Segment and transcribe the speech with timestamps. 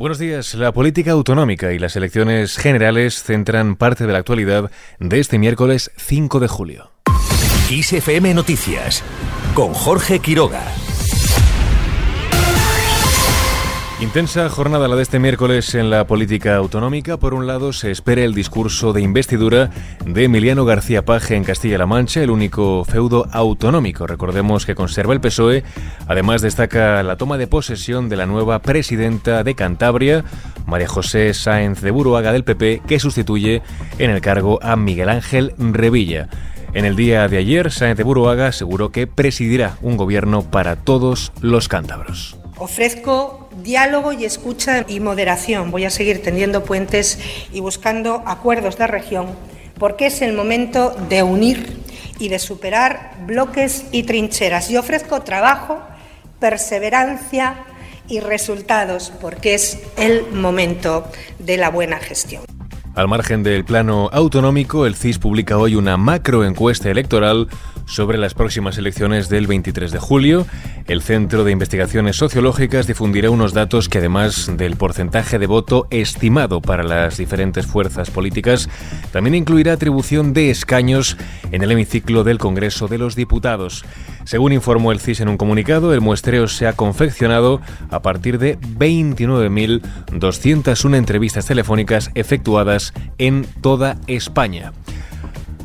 [0.00, 0.54] Buenos días.
[0.54, 5.90] La política autonómica y las elecciones generales centran parte de la actualidad de este miércoles
[5.98, 6.90] 5 de julio.
[7.68, 9.04] ISFM Noticias
[9.52, 10.62] con Jorge Quiroga.
[14.00, 17.18] Intensa jornada la de este miércoles en la política autonómica.
[17.18, 19.70] Por un lado, se espera el discurso de investidura
[20.06, 24.06] de Emiliano García Paje en Castilla-La Mancha, el único feudo autonómico.
[24.06, 25.64] Recordemos que conserva el PSOE.
[26.08, 30.24] Además, destaca la toma de posesión de la nueva presidenta de Cantabria,
[30.64, 33.60] María José Sáenz de Buruaga del PP, que sustituye
[33.98, 36.30] en el cargo a Miguel Ángel Revilla.
[36.72, 41.32] En el día de ayer, Sáenz de Buruaga aseguró que presidirá un gobierno para todos
[41.42, 42.38] los cántabros.
[42.56, 45.70] Ofrezco diálogo y escucha y moderación.
[45.70, 47.18] Voy a seguir tendiendo puentes
[47.52, 49.28] y buscando acuerdos de región,
[49.78, 51.80] porque es el momento de unir
[52.18, 54.70] y de superar bloques y trincheras.
[54.70, 55.80] Y ofrezco trabajo,
[56.38, 57.64] perseverancia
[58.08, 62.42] y resultados, porque es el momento de la buena gestión.
[62.96, 67.46] Al margen del plano autonómico, el CIS publica hoy una macroencuesta electoral
[67.86, 70.44] sobre las próximas elecciones del 23 de julio.
[70.86, 76.60] El Centro de Investigaciones Sociológicas difundirá unos datos que además del porcentaje de voto estimado
[76.60, 78.68] para las diferentes fuerzas políticas,
[79.12, 81.16] también incluirá atribución de escaños
[81.52, 83.84] en el hemiciclo del Congreso de los Diputados.
[84.24, 87.60] Según informó el CIS en un comunicado, el muestreo se ha confeccionado
[87.90, 92.79] a partir de 29.201 entrevistas telefónicas efectuadas
[93.18, 94.72] en toda España.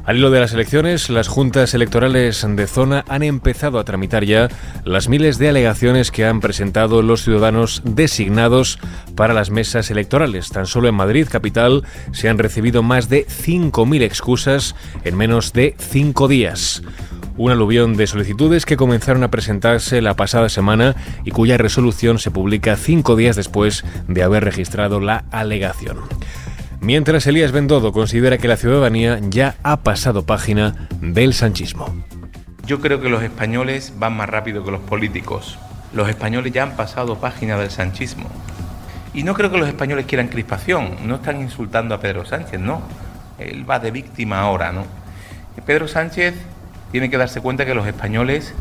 [0.06, 4.50] Al hilo de las elecciones, las juntas electorales de zona han empezado a tramitar ya
[4.84, 8.78] las miles de alegaciones que han presentado los ciudadanos designados
[9.16, 10.50] para las mesas electorales.
[10.50, 15.76] Tan solo en Madrid, capital, se han recibido más de 5.000 excusas en menos de
[15.80, 16.84] cinco días.
[17.36, 22.30] Un aluvión de solicitudes que comenzaron a presentarse la pasada semana y cuya resolución se
[22.30, 25.98] publica cinco días después de haber registrado la alegación.
[26.86, 31.92] Mientras Elías Bendodo considera que la ciudadanía ya ha pasado página del sanchismo.
[32.68, 35.58] Yo creo que los españoles van más rápido que los políticos.
[35.94, 38.30] Los españoles ya han pasado página del sanchismo.
[39.16, 41.08] Y no creo que los españoles quieran crispación.
[41.08, 42.84] No están insultando a Pedro Sánchez, no.
[43.40, 44.86] Él va de víctima ahora, ¿no?
[45.66, 46.36] Pedro Sánchez
[46.92, 48.54] tiene que darse cuenta que los españoles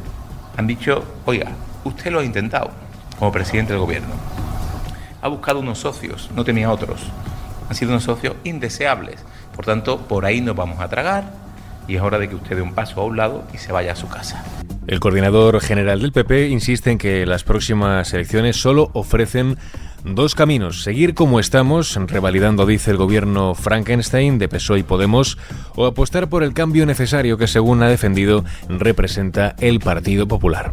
[0.56, 1.50] han dicho, oiga,
[1.84, 2.70] usted lo ha intentado
[3.18, 4.14] como presidente del gobierno.
[5.20, 7.10] Ha buscado unos socios, no tenía otros
[7.68, 9.24] han sido unos socios indeseables.
[9.54, 11.32] Por tanto, por ahí nos vamos a tragar
[11.86, 13.92] y es hora de que usted dé un paso a un lado y se vaya
[13.92, 14.44] a su casa.
[14.86, 19.56] El coordinador general del PP insiste en que las próximas elecciones solo ofrecen
[20.04, 20.82] dos caminos.
[20.82, 25.38] Seguir como estamos, revalidando, dice el gobierno Frankenstein de PSOE y Podemos,
[25.74, 30.72] o apostar por el cambio necesario que, según ha defendido, representa el Partido Popular.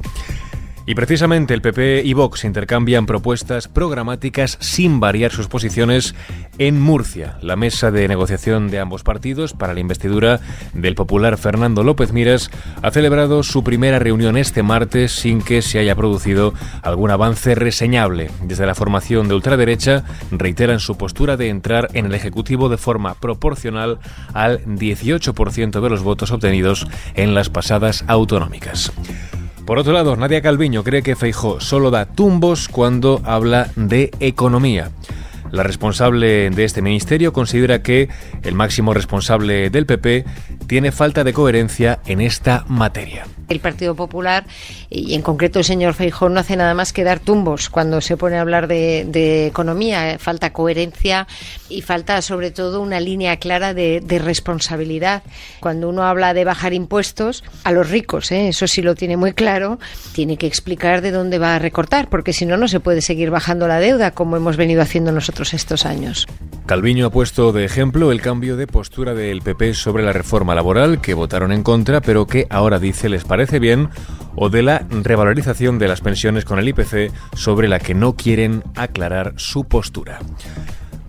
[0.92, 6.16] Y precisamente el PP y Vox intercambian propuestas programáticas sin variar sus posiciones
[6.58, 7.38] en Murcia.
[7.42, 10.42] La mesa de negociación de ambos partidos para la investidura
[10.74, 15.80] del popular Fernando López Miras ha celebrado su primera reunión este martes sin que se
[15.80, 18.30] haya producido algún avance reseñable.
[18.44, 23.14] Desde la formación de ultraderecha reiteran su postura de entrar en el Ejecutivo de forma
[23.14, 24.00] proporcional
[24.34, 28.92] al 18% de los votos obtenidos en las pasadas autonómicas.
[29.72, 34.92] Por otro lado, Nadia Calviño cree que Feijó solo da tumbos cuando habla de economía.
[35.52, 38.10] La responsable de este ministerio considera que
[38.44, 40.26] el máximo responsable del PP
[40.68, 44.46] tiene falta de coherencia en esta materia el Partido Popular
[44.90, 48.18] y en concreto el señor Feijón no hace nada más que dar tumbos cuando se
[48.18, 50.18] pone a hablar de, economía.
[50.20, 51.28] Falta coherencia
[51.70, 55.24] y falta sobre todo una línea clara de, responsabilidad.
[55.60, 58.50] Cuando uno habla de bajar impuestos a los ricos, ¿eh?
[58.50, 59.80] eso sí lo tiene muy claro,
[60.14, 63.32] tiene que explicar de dónde va a recortar, porque si no, no se puede seguir
[63.32, 66.28] bajando la deuda como hemos venido haciendo nosotros estos años.
[66.66, 71.02] Calviño ha puesto de ejemplo el cambio de postura del PP sobre la reforma laboral,
[71.02, 73.90] que votaron en contra, pero que ahora dice les parece bien,
[74.36, 78.64] o de la revalorización de las pensiones con el IPC, sobre la que no quieren
[78.76, 80.20] aclarar su postura.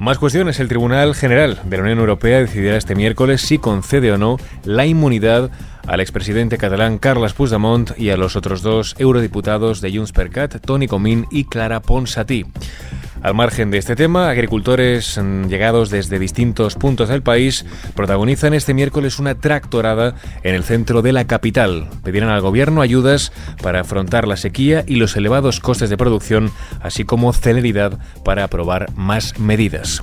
[0.03, 0.59] Más cuestiones.
[0.59, 4.85] El Tribunal General de la Unión Europea decidirá este miércoles si concede o no la
[4.85, 5.53] inmunidad
[5.87, 10.57] al expresidente catalán Carles Puigdemont y a los otros dos eurodiputados de Junts per Cat,
[10.61, 12.47] Toni Comín y Clara Ponsatí.
[13.23, 17.65] Al margen de este tema, agricultores mm, llegados desde distintos puntos del país
[17.95, 21.89] protagonizan este miércoles una tractorada en el centro de la capital.
[22.03, 23.33] Pedirán al gobierno ayudas
[23.63, 28.93] para afrontar la sequía y los elevados costes de producción, así como celeridad para aprobar
[28.97, 30.03] más medidas.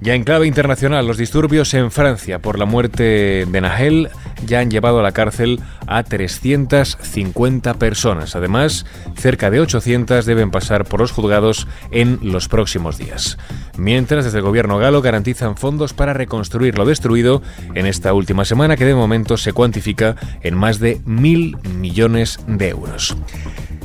[0.00, 4.10] Ya en clave internacional, los disturbios en Francia por la muerte de Nahel
[4.46, 8.36] ya han llevado a la cárcel a 350 personas.
[8.36, 8.86] Además,
[9.16, 13.38] cerca de 800 deben pasar por los juzgados en los próximos días.
[13.76, 17.42] Mientras, desde el gobierno galo garantizan fondos para reconstruir lo destruido
[17.74, 22.68] en esta última semana, que de momento se cuantifica en más de mil millones de
[22.68, 23.16] euros.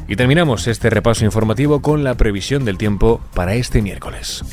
[0.08, 4.44] Y terminamos este repaso informativo con la previsión del tiempo para este miércoles.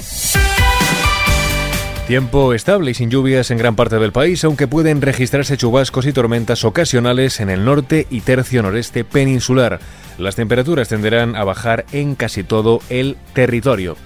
[2.11, 6.13] Tiempo estable y sin lluvias en gran parte del país, aunque pueden registrarse chubascos y
[6.13, 9.79] tormentas ocasionales en el norte y tercio noreste peninsular.
[10.19, 13.97] Las temperaturas tenderán a bajar en casi todo el territorio.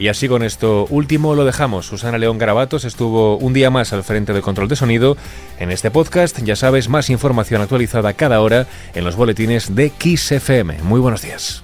[0.00, 1.86] Y así con esto último lo dejamos.
[1.86, 5.16] Susana León Garabatos estuvo un día más al frente del control de sonido.
[5.60, 10.32] En este podcast, ya sabes, más información actualizada cada hora en los boletines de Kiss
[10.32, 10.82] FM.
[10.82, 11.62] Muy buenos días.